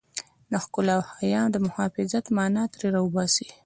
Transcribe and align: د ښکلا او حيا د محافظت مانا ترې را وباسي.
د 0.51 0.53
ښکلا 0.63 0.93
او 0.99 1.03
حيا 1.11 1.41
د 1.51 1.55
محافظت 1.65 2.25
مانا 2.35 2.63
ترې 2.73 2.87
را 2.93 2.99
وباسي. 3.03 3.47